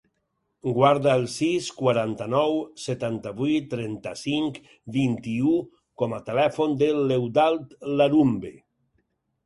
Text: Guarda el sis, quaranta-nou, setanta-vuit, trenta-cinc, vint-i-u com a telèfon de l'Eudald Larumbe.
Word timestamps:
Guarda 0.77 1.11
el 1.19 1.25
sis, 1.33 1.67
quaranta-nou, 1.81 2.57
setanta-vuit, 2.85 3.69
trenta-cinc, 3.75 4.59
vint-i-u 4.99 5.57
com 6.03 6.19
a 6.19 6.23
telèfon 6.33 6.77
de 6.85 6.93
l'Eudald 7.05 7.81
Larumbe. 8.03 8.57